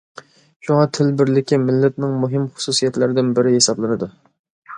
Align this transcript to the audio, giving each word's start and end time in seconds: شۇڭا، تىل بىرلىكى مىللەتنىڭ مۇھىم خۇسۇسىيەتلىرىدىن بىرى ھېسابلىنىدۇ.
شۇڭا، 0.67 0.85
تىل 0.97 1.11
بىرلىكى 1.19 1.59
مىللەتنىڭ 1.65 2.15
مۇھىم 2.25 2.49
خۇسۇسىيەتلىرىدىن 2.57 3.31
بىرى 3.37 3.53
ھېسابلىنىدۇ. 3.59 4.11